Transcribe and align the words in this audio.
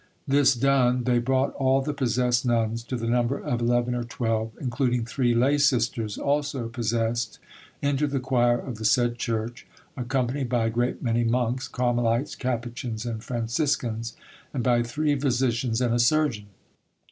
"This 0.27 0.55
done, 0.55 1.03
they 1.03 1.19
brought 1.19 1.53
all 1.53 1.83
the 1.83 1.93
possessed 1.93 2.43
nuns, 2.43 2.81
to 2.85 2.95
the 2.97 3.05
number 3.05 3.37
of 3.39 3.61
eleven 3.61 3.93
or 3.93 4.03
twelve, 4.03 4.51
including 4.59 5.05
three 5.05 5.35
lay 5.35 5.59
sisters, 5.59 6.17
also 6.17 6.69
possessed, 6.69 7.37
into 7.83 8.07
the 8.07 8.19
choir 8.19 8.57
of 8.57 8.79
the 8.79 8.83
said 8.85 9.19
church, 9.19 9.67
accompanied 9.95 10.49
by 10.49 10.65
a 10.65 10.69
great 10.71 11.03
many 11.03 11.23
monks, 11.23 11.67
Carmelites, 11.67 12.33
Capuchins, 12.33 13.05
and 13.05 13.23
Franciscans; 13.23 14.17
and 14.55 14.63
by 14.63 14.81
three 14.81 15.15
physicians 15.19 15.81
and 15.81 15.93
a 15.93 15.99
surgeon. 15.99 16.47